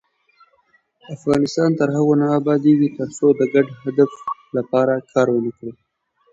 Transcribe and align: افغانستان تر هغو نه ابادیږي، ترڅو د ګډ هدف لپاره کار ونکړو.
افغانستان 1.15 1.69
تر 1.79 1.87
هغو 1.95 2.13
نه 2.21 2.27
ابادیږي، 2.39 2.89
ترڅو 2.97 3.27
د 3.39 3.41
ګډ 3.53 3.67
هدف 3.83 4.11
لپاره 4.57 4.93
کار 5.13 5.27
ونکړو. 5.31 5.71